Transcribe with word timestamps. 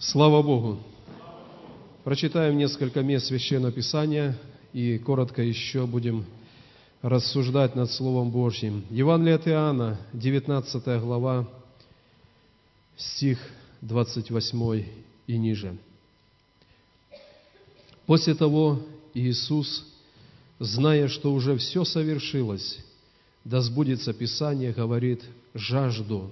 Слава 0.00 0.42
Богу! 0.42 0.78
Прочитаем 2.04 2.56
несколько 2.56 3.02
мест 3.02 3.26
Священного 3.26 3.72
Писания 3.72 4.38
и 4.72 4.96
коротко 4.96 5.42
еще 5.42 5.86
будем 5.86 6.24
рассуждать 7.02 7.74
над 7.74 7.90
Словом 7.90 8.30
Божьим. 8.30 8.84
Евангелие 8.90 9.34
от 9.34 9.48
Иоанна, 9.48 9.98
19 10.12 11.00
глава, 11.00 11.48
стих 12.96 13.40
28 13.80 14.84
и 15.26 15.36
ниже. 15.36 15.76
После 18.06 18.36
того 18.36 18.80
Иисус, 19.14 19.84
зная, 20.60 21.08
что 21.08 21.32
уже 21.32 21.56
все 21.56 21.82
совершилось, 21.82 22.78
да 23.42 23.60
сбудется 23.62 24.12
Писание, 24.12 24.72
говорит, 24.72 25.24
жажду. 25.54 26.30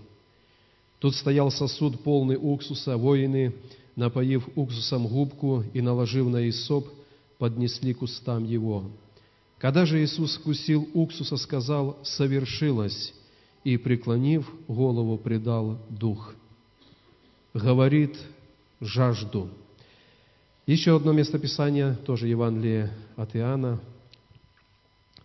Тут 0.98 1.14
стоял 1.14 1.50
сосуд, 1.50 2.02
полный 2.02 2.36
уксуса, 2.40 2.96
воины, 2.96 3.54
напоив 3.96 4.48
уксусом 4.56 5.06
губку 5.06 5.64
и 5.72 5.80
наложив 5.80 6.28
на 6.28 6.48
Исоп, 6.48 6.88
поднесли 7.38 7.94
к 7.94 8.02
устам 8.02 8.44
его. 8.44 8.84
Когда 9.58 9.86
же 9.86 10.02
Иисус 10.02 10.36
вкусил 10.36 10.88
уксуса, 10.94 11.36
сказал, 11.36 11.98
«Совершилось», 12.02 13.14
и, 13.66 13.76
преклонив 13.78 14.48
голову, 14.68 15.18
предал 15.18 15.80
дух. 15.90 16.36
Говорит 17.52 18.16
жажду. 18.80 19.50
Еще 20.66 20.94
одно 20.94 21.10
местописание, 21.12 21.94
тоже 22.06 22.28
Евангелие 22.28 22.92
от 23.16 23.34
Иоанна, 23.34 23.80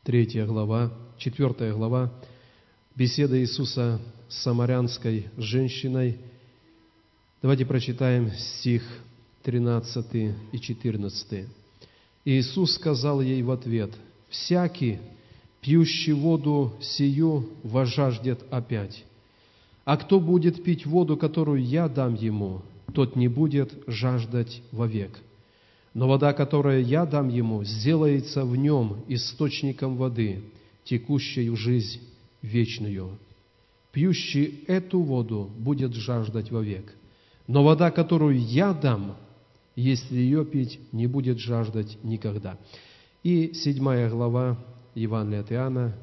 третья 0.04 0.48
глава, 0.48 0.92
четвертая 1.20 1.72
глава, 1.72 2.12
беседа 2.96 3.40
Иисуса 3.40 4.00
с 4.28 4.38
самарянской 4.44 5.28
женщиной. 5.38 6.18
Давайте 7.42 7.66
прочитаем 7.66 8.32
стих 8.32 8.84
13 9.44 10.36
и 10.52 10.60
14. 10.60 11.48
Иисус 12.26 12.76
сказал 12.76 13.22
ей 13.22 13.42
в 13.42 13.52
ответ, 13.52 13.92
«Всякий, 14.30 15.00
пьющий 15.62 16.14
воду 16.14 16.74
сию, 16.82 17.50
вожаждет 17.64 18.42
опять. 18.52 19.06
А 19.86 19.98
кто 19.98 20.20
будет 20.20 20.64
пить 20.64 20.86
воду, 20.86 21.18
которую 21.18 21.64
я 21.64 21.88
дам 21.88 22.14
ему, 22.14 22.62
тот 22.94 23.16
не 23.16 23.28
будет 23.28 23.74
жаждать 23.88 24.62
вовек. 24.72 25.18
Но 25.94 26.08
вода, 26.08 26.34
которую 26.34 26.86
я 26.86 27.06
дам 27.06 27.30
ему, 27.30 27.64
сделается 27.64 28.46
в 28.46 28.56
нем 28.56 29.04
источником 29.08 29.98
воды, 29.98 30.44
текущей 30.84 31.50
в 31.50 31.56
жизнь 31.56 32.02
вечную. 32.42 33.18
Пьющий 33.92 34.64
эту 34.68 35.02
воду 35.02 35.52
будет 35.58 35.94
жаждать 35.94 36.52
вовек. 36.52 36.94
Но 37.48 37.64
вода, 37.64 37.92
которую 37.92 38.40
я 38.40 38.74
дам, 38.74 39.18
если 39.76 40.16
ее 40.16 40.46
пить, 40.46 40.80
не 40.92 41.08
будет 41.08 41.40
жаждать 41.40 41.98
никогда. 42.04 42.58
И 43.24 43.54
седьмая 43.54 44.10
глава 44.10 44.58
Евангелия 44.96 45.42
от 45.42 45.52
Иоанна, 45.52 45.96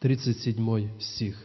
37 0.00 1.00
стих. 1.00 1.42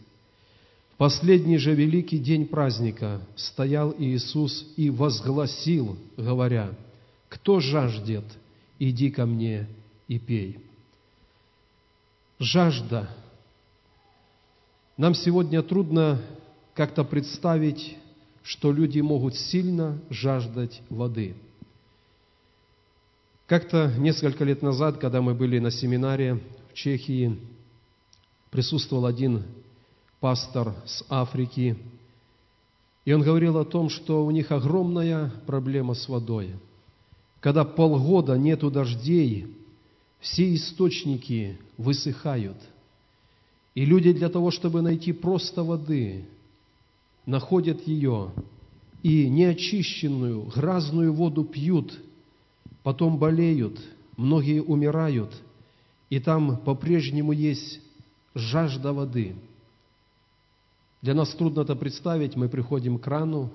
В 0.93 0.97
последний 0.97 1.57
же 1.57 1.75
великий 1.75 2.17
день 2.17 2.47
праздника 2.47 3.21
стоял 3.35 3.93
Иисус 3.97 4.65
и 4.75 4.89
возгласил, 4.89 5.97
говоря, 6.17 6.71
«Кто 7.29 7.59
жаждет, 7.59 8.25
иди 8.79 9.11
ко 9.11 9.25
мне 9.25 9.67
и 10.07 10.17
пей». 10.17 10.57
Жажда. 12.39 13.09
Нам 14.97 15.13
сегодня 15.13 15.61
трудно 15.61 16.19
как-то 16.73 17.03
представить, 17.03 17.95
что 18.41 18.71
люди 18.71 18.99
могут 18.99 19.35
сильно 19.35 20.01
жаждать 20.09 20.81
воды. 20.89 21.35
Как-то 23.45 23.93
несколько 23.99 24.43
лет 24.43 24.63
назад, 24.63 24.97
когда 24.97 25.21
мы 25.21 25.35
были 25.35 25.59
на 25.59 25.69
семинаре 25.69 26.41
в 26.71 26.73
Чехии, 26.73 27.39
присутствовал 28.49 29.05
один 29.05 29.43
пастор 30.19 30.73
с 30.87 31.05
Африки, 31.09 31.77
и 33.05 33.13
он 33.13 33.21
говорил 33.21 33.59
о 33.59 33.65
том, 33.65 33.89
что 33.89 34.25
у 34.25 34.31
них 34.31 34.51
огромная 34.51 35.31
проблема 35.45 35.93
с 35.93 36.09
водой. 36.09 36.55
Когда 37.39 37.63
полгода 37.65 38.35
нету 38.35 38.71
дождей, 38.71 39.55
все 40.19 40.55
источники 40.55 41.59
высыхают. 41.77 42.57
И 43.77 43.85
люди 43.85 44.11
для 44.11 44.29
того, 44.29 44.49
чтобы 44.49 44.81
найти 44.81 45.13
просто 45.13 45.63
воды, 45.63 46.25
находят 47.27 47.79
ее 47.87 48.31
и 49.03 49.29
неочищенную, 49.29 50.45
грязную 50.45 51.13
воду 51.13 51.43
пьют, 51.43 51.95
потом 52.81 53.19
болеют, 53.19 53.79
многие 54.15 54.63
умирают, 54.63 55.31
и 56.09 56.19
там 56.19 56.57
по-прежнему 56.57 57.33
есть 57.33 57.79
жажда 58.33 58.93
воды. 58.93 59.35
Для 61.03 61.13
нас 61.13 61.29
трудно 61.35 61.61
это 61.61 61.75
представить, 61.75 62.35
мы 62.35 62.49
приходим 62.49 62.97
к 62.97 63.03
крану, 63.03 63.51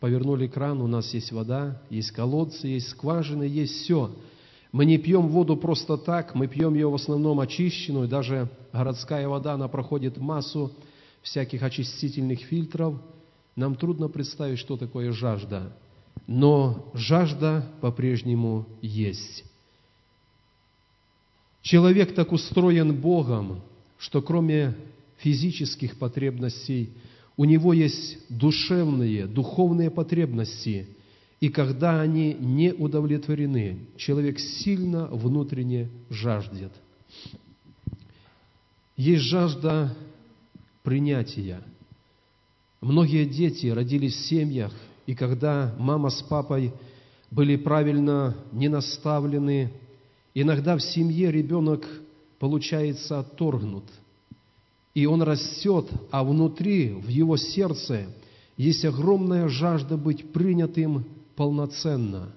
повернули 0.00 0.46
кран, 0.46 0.80
у 0.80 0.86
нас 0.86 1.12
есть 1.12 1.30
вода, 1.30 1.78
есть 1.90 2.10
колодцы, 2.12 2.68
есть 2.68 2.88
скважины, 2.88 3.42
есть 3.42 3.82
все– 3.82 4.16
мы 4.72 4.86
не 4.86 4.96
пьем 4.96 5.28
воду 5.28 5.56
просто 5.56 5.98
так, 5.98 6.34
мы 6.34 6.48
пьем 6.48 6.74
ее 6.74 6.88
в 6.88 6.94
основном 6.94 7.40
очищенную, 7.40 8.08
даже 8.08 8.48
городская 8.72 9.28
вода, 9.28 9.52
она 9.52 9.68
проходит 9.68 10.16
массу 10.16 10.72
всяких 11.20 11.62
очистительных 11.62 12.40
фильтров. 12.40 12.94
Нам 13.54 13.74
трудно 13.74 14.08
представить, 14.08 14.58
что 14.58 14.78
такое 14.78 15.12
жажда, 15.12 15.76
но 16.26 16.90
жажда 16.94 17.66
по-прежнему 17.82 18.66
есть. 18.80 19.44
Человек 21.60 22.14
так 22.14 22.32
устроен 22.32 22.98
Богом, 22.98 23.60
что 23.98 24.22
кроме 24.22 24.74
физических 25.18 25.98
потребностей, 25.98 26.90
у 27.36 27.44
него 27.44 27.74
есть 27.74 28.18
душевные, 28.30 29.26
духовные 29.26 29.90
потребности– 29.90 30.88
и 31.42 31.48
когда 31.48 32.00
они 32.00 32.34
не 32.34 32.72
удовлетворены, 32.72 33.80
человек 33.96 34.38
сильно 34.38 35.08
внутренне 35.08 35.90
жаждет. 36.08 36.70
Есть 38.96 39.24
жажда 39.24 39.92
принятия. 40.84 41.60
Многие 42.80 43.24
дети 43.24 43.66
родились 43.66 44.14
в 44.14 44.28
семьях, 44.28 44.72
и 45.06 45.16
когда 45.16 45.74
мама 45.80 46.10
с 46.10 46.22
папой 46.22 46.72
были 47.32 47.56
правильно 47.56 48.36
не 48.52 48.68
наставлены, 48.68 49.72
иногда 50.34 50.76
в 50.76 50.80
семье 50.80 51.32
ребенок 51.32 51.84
получается 52.38 53.18
отторгнут, 53.18 53.86
и 54.94 55.06
он 55.06 55.22
растет, 55.22 55.90
а 56.12 56.22
внутри, 56.22 56.90
в 56.90 57.08
его 57.08 57.36
сердце, 57.36 58.06
есть 58.56 58.84
огромная 58.84 59.48
жажда 59.48 59.96
быть 59.96 60.32
принятым 60.32 61.04
полноценно. 61.36 62.32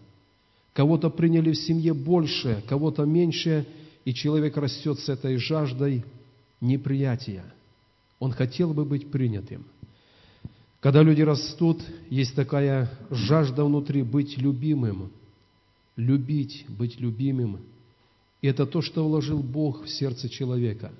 Кого-то 0.74 1.10
приняли 1.10 1.52
в 1.52 1.58
семье 1.58 1.94
больше, 1.94 2.64
кого-то 2.68 3.06
меньше, 3.06 3.66
и 4.04 4.14
человек 4.14 4.58
растет 4.58 5.00
с 5.00 5.10
этой 5.10 5.38
жаждой 5.38 6.04
неприятия. 6.62 7.46
Он 8.20 8.32
хотел 8.32 8.74
бы 8.74 8.86
быть 8.86 9.10
принятым. 9.10 9.66
Когда 10.80 11.02
люди 11.02 11.22
растут, 11.22 11.82
есть 12.10 12.36
такая 12.36 12.92
жажда 13.10 13.66
внутри 13.66 14.04
быть 14.04 14.38
любимым, 14.38 15.12
любить, 15.96 16.66
быть 16.70 17.00
любимым. 17.00 17.60
И 18.42 18.48
это 18.48 18.66
то, 18.66 18.82
что 18.82 19.08
вложил 19.08 19.40
Бог 19.40 19.86
в 19.86 19.90
сердце 19.90 20.30
человека. 20.30 20.92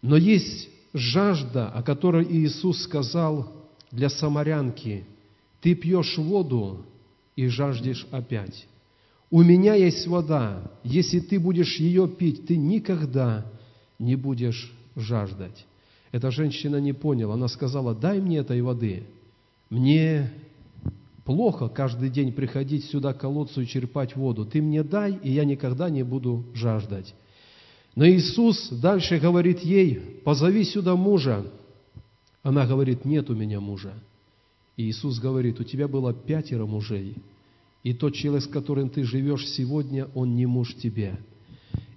Но 0.00 0.16
есть 0.16 0.70
жажда, 0.94 1.68
о 1.68 1.82
которой 1.82 2.24
Иисус 2.24 2.82
сказал 2.82 3.52
для 3.90 4.08
самарянки. 4.08 5.04
Ты 5.60 5.74
пьешь 5.74 6.16
воду, 6.16 6.86
и 7.36 7.46
жаждешь 7.46 8.06
опять. 8.10 8.66
У 9.30 9.42
меня 9.42 9.74
есть 9.74 10.06
вода, 10.06 10.70
если 10.82 11.20
ты 11.20 11.38
будешь 11.38 11.76
ее 11.78 12.08
пить, 12.08 12.46
ты 12.46 12.56
никогда 12.56 13.46
не 13.98 14.16
будешь 14.16 14.72
жаждать. 14.94 15.66
Эта 16.12 16.30
женщина 16.30 16.76
не 16.76 16.92
поняла, 16.92 17.34
она 17.34 17.48
сказала, 17.48 17.94
дай 17.94 18.20
мне 18.20 18.38
этой 18.38 18.62
воды. 18.62 19.04
Мне 19.68 20.32
плохо 21.24 21.68
каждый 21.68 22.08
день 22.08 22.32
приходить 22.32 22.84
сюда 22.86 23.12
к 23.12 23.20
колодцу 23.20 23.62
и 23.62 23.66
черпать 23.66 24.16
воду. 24.16 24.46
Ты 24.46 24.62
мне 24.62 24.82
дай, 24.82 25.18
и 25.22 25.30
я 25.30 25.44
никогда 25.44 25.90
не 25.90 26.04
буду 26.04 26.44
жаждать. 26.54 27.14
Но 27.96 28.06
Иисус 28.06 28.68
дальше 28.70 29.18
говорит 29.18 29.60
ей, 29.60 30.20
позови 30.24 30.64
сюда 30.64 30.94
мужа. 30.94 31.44
Она 32.42 32.66
говорит, 32.66 33.04
нет 33.04 33.28
у 33.28 33.34
меня 33.34 33.60
мужа. 33.60 33.94
И 34.76 34.90
Иисус 34.90 35.18
говорит, 35.18 35.58
у 35.58 35.64
тебя 35.64 35.88
было 35.88 36.12
пятеро 36.12 36.66
мужей, 36.66 37.16
и 37.82 37.94
тот 37.94 38.14
человек, 38.14 38.44
с 38.44 38.48
которым 38.48 38.90
ты 38.90 39.04
живешь 39.04 39.48
сегодня, 39.48 40.08
он 40.14 40.36
не 40.36 40.44
муж 40.44 40.74
тебе. 40.74 41.18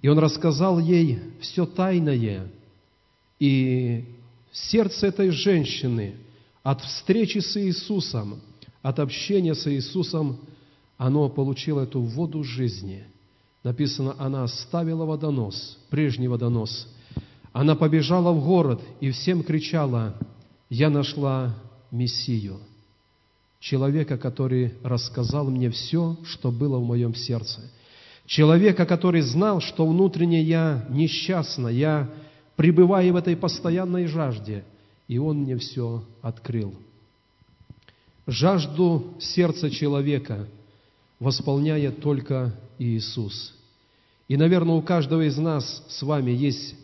И 0.02 0.08
он 0.08 0.18
рассказал 0.18 0.78
ей 0.78 1.18
все 1.40 1.66
тайное. 1.66 2.50
И 3.38 4.04
сердце 4.52 5.08
этой 5.08 5.30
женщины 5.30 6.14
от 6.62 6.80
встречи 6.80 7.38
с 7.38 7.56
Иисусом, 7.60 8.40
от 8.82 8.98
общения 8.98 9.54
с 9.54 9.66
Иисусом, 9.66 10.38
оно 10.96 11.28
получило 11.28 11.80
эту 11.82 12.00
воду 12.00 12.44
жизни. 12.44 13.04
Написано, 13.62 14.14
она 14.18 14.44
оставила 14.44 15.04
водонос, 15.04 15.78
прежний 15.90 16.28
водонос. 16.28 16.88
Она 17.52 17.74
побежала 17.74 18.32
в 18.32 18.44
город 18.44 18.80
и 19.00 19.10
всем 19.10 19.42
кричала, 19.42 20.16
«Я 20.70 20.88
нашла 20.88 21.56
Мессию» 21.90 22.60
человека, 23.60 24.16
который 24.16 24.74
рассказал 24.82 25.50
мне 25.50 25.70
все, 25.70 26.16
что 26.24 26.50
было 26.50 26.78
в 26.78 26.84
моем 26.84 27.14
сердце. 27.14 27.60
Человека, 28.26 28.86
который 28.86 29.20
знал, 29.20 29.60
что 29.60 29.86
внутренне 29.86 30.42
я 30.42 30.86
несчастна, 30.88 31.68
я 31.68 32.10
пребываю 32.56 33.12
в 33.12 33.16
этой 33.16 33.36
постоянной 33.36 34.06
жажде, 34.06 34.64
и 35.08 35.18
он 35.18 35.38
мне 35.42 35.56
все 35.56 36.04
открыл. 36.22 36.74
Жажду 38.26 39.14
сердца 39.18 39.70
человека 39.70 40.46
восполняет 41.18 42.00
только 42.00 42.54
Иисус. 42.78 43.54
И, 44.28 44.36
наверное, 44.36 44.76
у 44.76 44.82
каждого 44.82 45.26
из 45.26 45.36
нас 45.36 45.84
с 45.88 46.02
вами 46.02 46.30
есть 46.30 46.76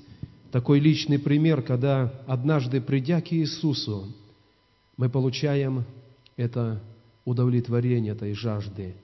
такой 0.51 0.81
личный 0.81 1.19
пример, 1.19 1.63
когда 1.63 2.13
однажды, 2.27 2.81
придя 2.81 3.21
к 3.21 3.33
Иисусу, 3.33 4.09
мы 4.97 5.09
получаем 5.09 5.85
это 6.37 6.83
удовлетворение 7.25 8.13
этой 8.13 8.35
жажды. 8.35 8.95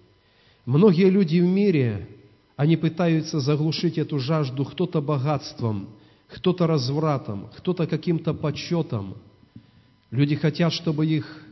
Многие 0.64 1.10
люди 1.10 1.38
в 1.38 1.44
мире, 1.44 2.08
они 2.56 2.76
пытаются 2.76 3.40
заглушить 3.40 3.98
эту 3.98 4.18
жажду 4.18 4.64
кто-то 4.64 5.00
богатством, 5.00 5.88
кто-то 6.28 6.66
развратом, 6.66 7.48
кто-то 7.56 7.86
каким-то 7.86 8.32
почетом. 8.32 9.14
Люди 10.10 10.36
хотят, 10.36 10.72
чтобы 10.72 11.06
их 11.06 11.44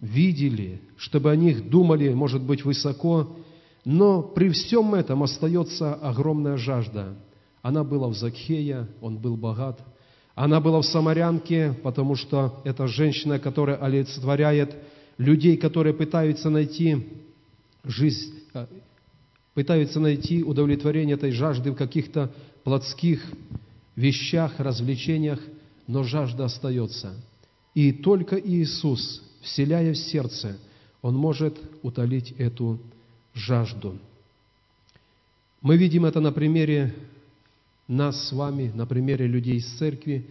видели, 0.00 0.80
чтобы 0.96 1.30
о 1.30 1.36
них 1.36 1.68
думали, 1.68 2.12
может 2.12 2.42
быть, 2.42 2.64
высоко, 2.64 3.36
но 3.84 4.22
при 4.22 4.48
всем 4.50 4.94
этом 4.94 5.22
остается 5.22 5.94
огромная 5.94 6.56
жажда. 6.56 7.14
Она 7.60 7.84
была 7.84 8.08
в 8.08 8.14
Закхея, 8.14 8.88
он 9.00 9.18
был 9.18 9.36
богат. 9.36 9.80
Она 10.34 10.60
была 10.60 10.80
в 10.80 10.86
Самарянке, 10.86 11.74
потому 11.82 12.14
что 12.14 12.60
это 12.64 12.86
женщина, 12.86 13.38
которая 13.38 13.76
олицетворяет 13.76 14.74
людей, 15.18 15.56
которые 15.56 15.94
пытаются 15.94 16.48
найти 16.48 17.06
жизнь, 17.84 18.32
э, 18.54 18.66
пытаются 19.54 20.00
найти 20.00 20.42
удовлетворение 20.42 21.16
этой 21.16 21.32
жажды 21.32 21.72
в 21.72 21.74
каких-то 21.74 22.32
плотских 22.64 23.22
вещах, 23.94 24.58
развлечениях, 24.58 25.40
но 25.86 26.02
жажда 26.02 26.46
остается. 26.46 27.14
И 27.74 27.92
только 27.92 28.36
Иисус, 28.36 29.22
вселяя 29.42 29.92
в 29.92 29.98
сердце, 29.98 30.58
Он 31.02 31.14
может 31.14 31.58
утолить 31.82 32.32
эту 32.38 32.78
жажду. 33.34 33.98
Мы 35.60 35.76
видим 35.76 36.06
это 36.06 36.20
на 36.20 36.32
примере 36.32 36.94
нас 37.92 38.28
с 38.28 38.32
вами, 38.32 38.72
на 38.74 38.86
примере 38.86 39.26
людей 39.26 39.56
из 39.56 39.66
церкви, 39.78 40.26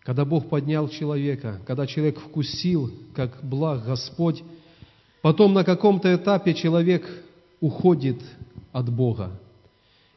когда 0.00 0.24
Бог 0.24 0.48
поднял 0.48 0.88
человека, 0.88 1.60
когда 1.66 1.86
человек 1.86 2.18
вкусил, 2.18 2.90
как 3.14 3.44
благ 3.44 3.84
Господь, 3.84 4.42
потом 5.20 5.52
на 5.52 5.64
каком-то 5.64 6.14
этапе 6.14 6.54
человек 6.54 7.06
уходит 7.60 8.20
от 8.72 8.92
Бога. 8.92 9.38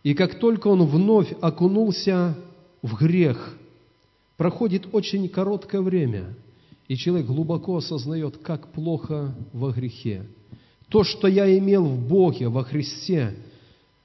И 0.03 0.13
как 0.13 0.39
только 0.39 0.67
он 0.67 0.85
вновь 0.85 1.33
окунулся 1.41 2.37
в 2.81 2.95
грех, 2.95 3.57
проходит 4.37 4.87
очень 4.91 5.27
короткое 5.27 5.81
время, 5.81 6.35
и 6.87 6.95
человек 6.95 7.27
глубоко 7.27 7.77
осознает, 7.77 8.37
как 8.37 8.71
плохо 8.71 9.35
во 9.53 9.71
грехе. 9.71 10.25
То, 10.89 11.03
что 11.03 11.27
я 11.27 11.57
имел 11.57 11.85
в 11.85 12.07
Боге, 12.07 12.47
во 12.47 12.63
Христе, 12.63 13.35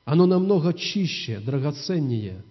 оно 0.07 0.25
намного 0.25 0.73
чище, 0.73 1.39
драгоценнее– 1.41 2.43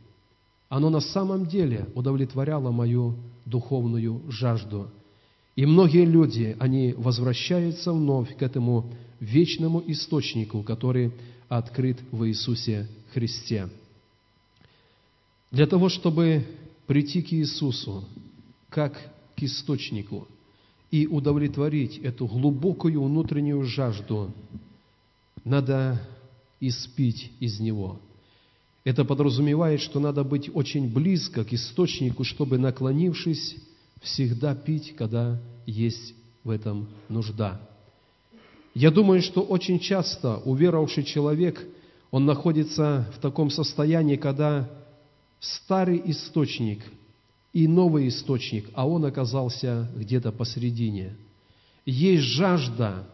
оно 0.70 0.92
на 0.92 1.00
самом 1.00 1.48
деле 1.48 1.88
удовлетворяло 1.96 2.72
мою 2.72 3.16
духовную 3.46 4.22
жажду. 4.30 4.90
И 5.56 5.66
многие 5.66 6.06
люди, 6.06 6.56
они 6.60 6.94
возвращаются 6.94 7.92
вновь 7.92 8.38
к 8.38 8.42
этому 8.42 8.90
вечному 9.20 9.84
источнику, 9.88 10.62
который 10.64 11.12
открыт 11.50 12.00
в 12.12 12.26
Иисусе 12.28 12.88
Христе. 13.12 13.68
Для 15.52 15.66
того, 15.66 15.90
чтобы 15.90 16.46
прийти 16.86 17.24
к 17.24 17.34
Иисусу, 17.34 18.06
как 18.70 18.94
к 19.36 19.42
источнику, 19.42 20.28
и 20.92 21.08
удовлетворить 21.08 21.98
эту 21.98 22.28
глубокую 22.28 23.04
внутреннюю 23.04 23.64
жажду, 23.64 24.32
надо 25.44 26.00
испить 26.60 27.32
из 27.40 27.60
Него– 27.60 28.00
это 28.84 29.04
подразумевает, 29.04 29.82
что 29.82 30.00
надо 30.00 30.24
быть 30.24 30.50
очень 30.54 30.92
близко 30.92 31.44
к 31.44 31.54
источнику, 31.54 32.24
чтобы, 32.24 32.58
наклонившись, 32.58 33.56
всегда 34.02 34.56
пить, 34.56 34.96
когда 34.96 35.40
есть 35.66 36.14
в 36.44 36.50
этом 36.50 36.88
нужда. 37.10 37.60
Я 38.74 38.92
думаю, 38.92 39.22
что 39.22 39.42
очень 39.42 39.80
часто 39.80 40.38
уверовавший 40.38 41.04
человек, 41.04 41.66
он 42.12 42.26
находится 42.26 43.12
в 43.16 43.20
таком 43.20 43.50
состоянии, 43.50 44.16
когда 44.16 44.70
старый 45.40 46.02
источник 46.06 46.82
и 47.52 47.68
новый 47.68 48.08
источник, 48.08 48.70
а 48.74 48.88
он 48.88 49.06
оказался 49.06 49.90
где-то 49.96 50.32
посередине. 50.32 51.16
Есть 51.86 52.24
жажда, 52.24 53.08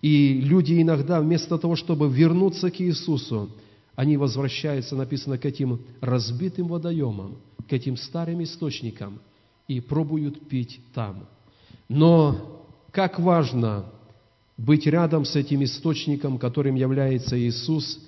и 0.00 0.40
люди 0.40 0.80
иногда 0.80 1.20
вместо 1.20 1.58
того, 1.58 1.76
чтобы 1.76 2.10
вернуться 2.10 2.70
к 2.70 2.80
Иисусу, 2.80 3.50
они 3.94 4.16
возвращаются, 4.16 4.96
написано, 4.96 5.38
к 5.38 5.44
этим 5.44 5.80
разбитым 6.00 6.68
водоемам, 6.68 7.36
к 7.68 7.72
этим 7.72 7.96
старым 7.96 8.42
источникам 8.42 9.20
и 9.68 9.80
пробуют 9.80 10.48
пить 10.48 10.80
там. 10.94 11.28
Но 11.88 12.66
как 12.90 13.18
важно 13.18 13.86
быть 14.56 14.86
рядом 14.86 15.24
с 15.24 15.36
этим 15.36 15.64
источником, 15.64 16.38
которым 16.38 16.74
является 16.74 17.38
Иисус, 17.38 18.00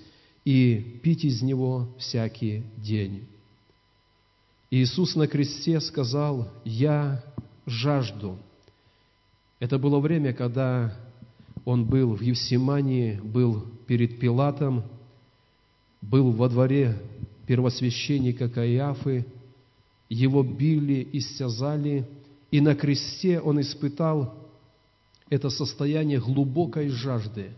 и 0.45 1.01
пить 1.03 1.25
из 1.25 1.43
него 1.43 1.89
всякий 1.99 2.65
день. 2.77 3.27
Иисус 4.71 5.17
на 5.17 5.27
кресте 5.27 5.81
сказал, 5.81 6.49
«Я 6.65 7.25
жажду». 7.67 8.39
Это 9.59 9.79
было 9.79 10.01
время, 10.01 10.35
когда 10.35 10.95
Он 11.65 11.87
был 11.87 12.15
в 12.15 12.21
Евсимании, 12.21 13.19
был 13.23 13.65
перед 13.87 14.19
Пилатом, 14.19 14.85
был 16.11 16.33
во 16.33 16.49
дворе 16.49 16.99
первосвященника 17.47 18.49
Каиафы, 18.49 19.27
его 20.09 20.43
били, 20.43 21.09
истязали, 21.13 22.07
и 22.51 22.61
на 22.61 22.75
кресте 22.75 23.41
он 23.41 23.61
испытал 23.61 24.35
это 25.31 25.51
состояние 25.51 26.21
глубокой 26.21 26.89
жажды. 26.89 27.51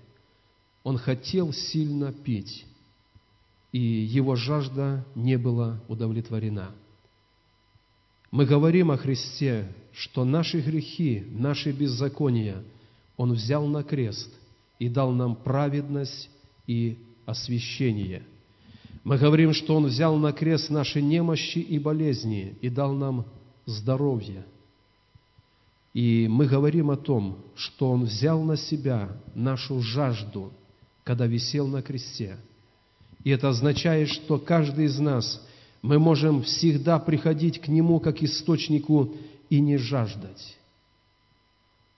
Он 0.85 0.97
хотел 0.97 1.53
сильно 1.53 2.12
пить, 2.12 2.65
и 3.73 3.81
его 3.81 4.37
жажда 4.37 5.05
не 5.15 5.37
была 5.37 5.81
удовлетворена. 5.88 6.71
Мы 8.31 8.47
говорим 8.47 8.91
о 8.93 8.97
Христе, 8.97 9.73
что 9.93 10.25
наши 10.25 10.61
грехи, 10.61 11.25
наши 11.31 11.73
беззакония 11.73 12.62
Он 13.17 13.33
взял 13.33 13.67
на 13.67 13.83
крест 13.83 14.31
и 14.79 14.88
дал 14.88 15.11
нам 15.12 15.35
праведность 15.35 16.31
и 16.67 16.99
освящение– 17.25 18.23
мы 19.07 19.19
говорим, 19.19 19.53
что 19.53 19.77
Он 19.77 19.87
взял 19.87 20.17
на 20.17 20.33
крест 20.33 20.69
наши 20.69 21.01
немощи 21.01 21.59
и 21.59 21.79
болезни 21.79 22.57
и 22.61 22.69
дал 22.69 22.93
нам 22.93 23.25
здоровье. 23.65 24.45
И 25.95 26.27
мы 26.29 26.47
говорим 26.47 26.91
о 26.91 26.97
том, 26.97 27.39
что 27.55 27.93
Он 27.93 28.03
взял 28.03 28.43
на 28.43 28.57
себя 28.57 29.17
нашу 29.33 29.81
жажду, 29.81 30.53
когда 31.05 31.29
висел 31.29 31.69
на 31.69 31.83
кресте. 31.83 32.37
И 33.23 33.31
это 33.31 33.51
означает, 33.51 34.09
что 34.09 34.39
каждый 34.39 34.87
из 34.87 34.99
нас, 34.99 35.41
мы 35.83 36.01
можем 36.01 36.43
всегда 36.43 36.99
приходить 36.99 37.61
к 37.61 37.69
Нему 37.69 38.01
как 38.01 38.25
источнику 38.25 39.15
и 39.49 39.61
не 39.61 39.77
жаждать. 39.77 40.57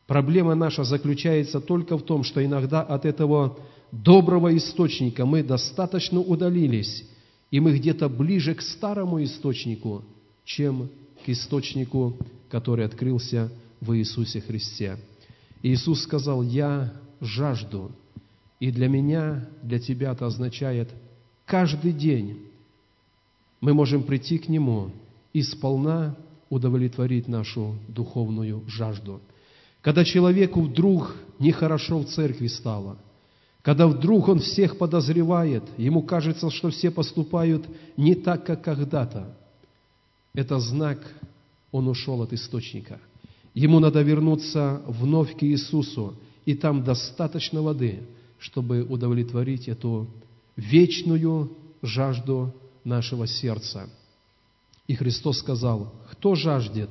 Проблема 0.07 0.55
наша 0.55 0.85
заключается 0.85 1.63
только 1.63 1.97
в 1.97 2.03
том, 2.03 2.23
что 2.23 2.45
иногда 2.45 2.83
от 2.83 3.07
этого 3.07 3.57
доброго 3.93 4.57
источника 4.57 5.25
мы 5.27 5.43
достаточно 5.43 6.21
удалились, 6.21 7.05
и 7.51 7.61
мы 7.61 7.77
где-то 7.77 8.09
ближе 8.09 8.55
к 8.55 8.63
старому 8.63 9.23
источнику, 9.23 10.05
чем 10.45 10.91
к 11.25 11.29
источнику, 11.29 12.17
который 12.51 12.85
открылся 12.85 13.51
в 13.81 13.97
Иисусе 13.97 14.41
Христе. 14.41 14.99
Иисус 15.63 16.03
сказал, 16.03 16.43
«Я 16.43 16.93
жажду». 17.21 17.91
И 18.61 18.71
для 18.73 18.89
меня, 18.89 19.49
для 19.63 19.79
тебя 19.79 20.13
это 20.13 20.27
означает 20.27 20.91
каждый 21.47 21.93
день 21.93 22.39
мы 23.61 23.73
можем 23.73 24.03
прийти 24.03 24.39
к 24.39 24.49
Нему 24.49 24.91
и 25.33 25.43
сполна 25.43 26.17
удовлетворить 26.51 27.29
нашу 27.29 27.77
духовную 27.89 28.63
жажду. 28.67 29.21
когда 29.81 30.05
человеку 30.05 30.61
вдруг 30.63 31.17
нехорошо 31.39 32.01
в 32.01 32.07
церкви 32.07 32.49
стало, 32.49 32.99
когда 33.63 33.87
вдруг 33.87 34.29
он 34.29 34.39
всех 34.39 34.79
подозревает, 34.79 35.65
ему 35.77 36.03
кажется, 36.03 36.51
что 36.51 36.71
все 36.71 36.91
поступают 36.91 37.67
не 37.97 38.15
так, 38.15 38.47
как 38.47 38.63
когда-то, 38.63 39.35
это 40.35 40.59
знак, 40.61 40.99
он 41.73 41.89
ушел 41.89 42.23
от 42.23 42.33
источника. 42.33 43.01
Ему 43.55 43.81
надо 43.81 44.03
вернуться 44.03 44.81
вновь 44.87 45.37
к 45.37 45.43
Иисусу, 45.43 46.15
и 46.45 46.55
там 46.55 46.85
достаточно 46.85 47.61
воды, 47.61 48.03
чтобы 48.39 48.83
удовлетворить 48.83 49.69
эту 49.69 50.09
вечную 50.57 51.51
жажду 51.83 52.55
нашего 52.85 53.27
сердца. 53.27 53.89
И 54.87 54.95
Христос 54.95 55.39
сказал, 55.39 55.93
кто 56.13 56.35
жаждет, 56.35 56.91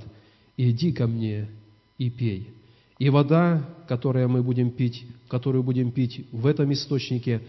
иди 0.57 0.91
ко 0.91 1.07
мне 1.07 1.49
и 1.97 2.09
пей. 2.09 2.53
И 2.99 3.09
вода, 3.09 3.63
которую 3.87 4.27
мы 4.29 4.41
будем 4.41 4.71
пить, 4.71 5.05
которую 5.27 5.63
будем 5.63 5.91
пить 5.91 6.27
в 6.31 6.47
этом 6.47 6.73
источнике, 6.73 7.41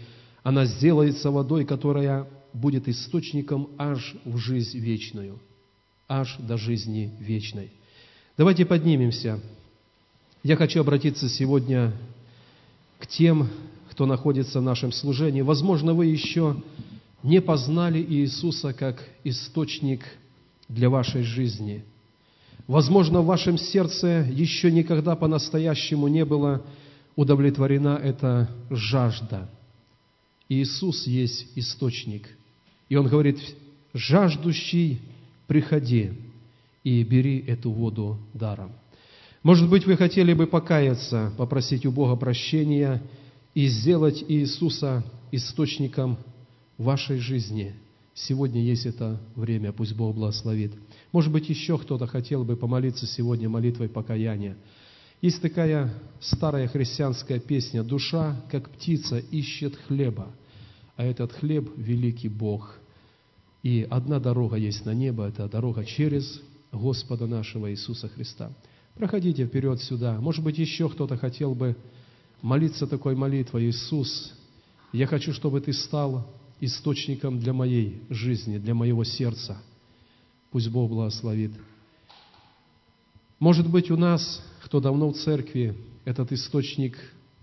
она 0.43 0.65
сделается 0.65 1.31
водой, 1.31 1.65
которая 1.65 2.27
будет 2.53 2.87
источником 2.87 3.69
аж 3.77 4.15
в 4.25 4.37
жизнь 4.37 4.77
вечную, 4.77 5.39
аж 6.07 6.37
до 6.37 6.57
жизни 6.57 7.11
вечной. 7.19 7.71
Давайте 8.37 8.65
поднимемся. 8.65 9.39
Я 10.43 10.55
хочу 10.55 10.81
обратиться 10.81 11.27
сегодня 11.27 11.93
к 12.99 13.07
тем, 13.07 13.49
кто 13.89 14.05
находится 14.05 14.59
в 14.59 14.63
нашем 14.63 14.91
служении. 14.91 15.41
Возможно, 15.41 15.93
вы 15.93 16.05
еще 16.05 16.61
не 17.23 17.41
познали 17.41 17.99
Иисуса 18.01 18.71
как 18.73 19.03
источник 19.23 20.05
для 20.67 20.89
вашей 20.89 21.23
жизни– 21.23 21.83
Возможно, 22.69 23.21
в 23.21 23.25
вашем 23.25 23.57
сердце 23.57 24.27
еще 24.29 24.71
никогда 24.71 25.15
по-настоящему 25.15 26.07
не 26.07 26.23
была 26.23 26.61
удовлетворена 27.15 27.99
эта 27.99 28.47
жажда. 28.69 29.49
Иисус 30.49 31.07
есть 31.07 31.47
источник. 31.55 32.29
И 32.87 32.95
Он 32.95 33.07
говорит, 33.07 33.39
жаждущий, 33.95 35.01
приходи 35.47 36.11
и 36.83 37.01
бери 37.01 37.39
эту 37.39 37.71
воду 37.71 38.19
даром. 38.35 38.73
Может 39.41 39.67
быть, 39.67 39.87
вы 39.87 39.97
хотели 39.97 40.33
бы 40.33 40.45
покаяться, 40.45 41.33
попросить 41.39 41.87
у 41.87 41.91
Бога 41.91 42.17
прощения 42.17 43.01
и 43.55 43.65
сделать 43.65 44.23
Иисуса 44.27 45.03
источником 45.31 46.19
вашей 46.77 47.17
жизни. 47.17 47.73
Сегодня 48.27 48.61
есть 48.61 48.85
это 48.85 49.17
время, 49.35 49.71
пусть 49.71 49.95
Бог 49.95 50.13
благословит. 50.15 50.73
Может 51.13 51.31
быть, 51.31 51.47
еще 51.47 51.77
кто-то 51.77 52.05
хотел 52.05 52.43
бы 52.43 52.57
помолиться 52.57 53.07
сегодня 53.07 53.47
молитвой 53.47 53.87
покаяния. 53.87 54.57
Есть 55.21 55.41
такая 55.41 55.93
старая 56.19 56.67
христианская 56.67 57.39
песня 57.39 57.81
«Душа, 57.81 58.35
как 58.51 58.69
птица, 58.71 59.19
ищет 59.19 59.75
хлеба, 59.87 60.27
а 60.97 61.05
этот 61.05 61.31
хлеб– 61.31 61.71
великий 61.77 62.27
Бог». 62.27 62.77
И 63.63 63.87
одна 63.89 64.19
дорога 64.19 64.57
есть 64.57 64.85
на 64.85 64.93
небо– 64.93 65.27
это 65.27 65.47
дорога 65.47 65.85
через 65.85 66.41
Господа 66.73 67.25
нашего 67.25 67.71
Иисуса 67.71 68.09
Христа. 68.09 68.51
Проходите 68.95 69.45
вперед 69.45 69.81
сюда. 69.81 70.19
Может 70.19 70.43
быть, 70.43 70.57
еще 70.57 70.89
кто-то 70.89 71.15
хотел 71.15 71.55
бы 71.55 71.77
молиться 72.41 72.85
такой 72.85 73.15
молитвой. 73.15 73.69
Иисус, 73.69 74.33
я 74.91 75.07
хочу, 75.07 75.31
чтобы 75.31 75.61
Ты 75.61 75.71
стал 75.71 76.27
источником 76.61 77.39
для 77.39 77.53
моей 77.53 78.01
жизни, 78.09 78.57
для 78.57 78.73
моего 78.73 79.03
сердца– 79.03 79.61
Пусть 80.51 80.69
Бог 80.69 80.89
благословит. 80.89 81.51
Может 83.39 83.69
быть, 83.69 83.91
у 83.91 83.97
нас, 83.97 84.43
кто 84.63 84.79
давно 84.79 85.11
в 85.11 85.15
церкви, 85.15 85.75
этот 86.05 86.31
источник 86.31 86.97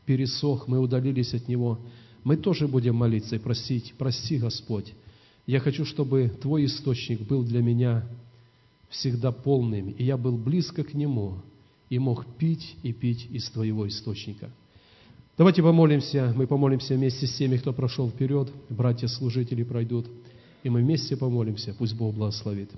пересох, 0.05 0.67
мы 0.67 0.79
удалились 0.81 1.33
от 1.33 1.49
него, 1.49 1.79
мы 2.25 2.37
тоже 2.37 2.67
будем 2.67 2.97
молиться 2.97 3.37
и 3.37 3.39
просить, 3.39 3.95
прости, 3.97 4.39
Господь. 4.39 4.93
Я 5.47 5.61
хочу, 5.61 5.85
чтобы 5.85 6.29
Твой 6.29 6.67
источник 6.67 7.21
был 7.21 7.45
для 7.45 7.63
меня 7.63 8.07
всегда 8.89 9.31
полным, 9.31 9.91
и 9.91 10.03
я 10.03 10.17
был 10.17 10.37
близко 10.37 10.83
к 10.83 10.93
Нему, 10.93 11.41
и 11.89 12.01
мог 12.01 12.27
пить 12.37 12.77
и 12.83 12.93
пить 12.93 13.29
из 13.31 13.49
Твоего 13.51 13.87
источника. 13.87 14.51
Давайте 15.37 15.63
помолимся, 15.63 16.33
мы 16.35 16.47
помолимся 16.47 16.95
вместе 16.95 17.27
с 17.27 17.37
теми, 17.37 17.59
кто 17.59 17.75
прошел 17.75 18.09
вперед, 18.09 18.51
братья-служители 18.71 19.65
пройдут, 19.65 20.07
и 20.63 20.71
мы 20.71 20.81
вместе 20.81 21.15
помолимся, 21.15 21.75
пусть 21.79 21.95
Бог 21.95 22.15
благословит. 22.15 22.71